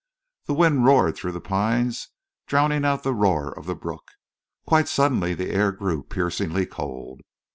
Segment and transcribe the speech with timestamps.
[0.47, 2.07] The wind roared through the pines,
[2.47, 4.09] drowning the roar of the brook.
[4.65, 7.21] Quite suddenly the air grew piercingly cold.